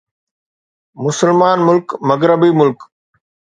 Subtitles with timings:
[1.05, 2.77] مسلمان ملڪ مغربي ملڪ